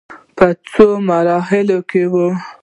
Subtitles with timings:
[0.37, 2.27] په څو مرحلو کې وې.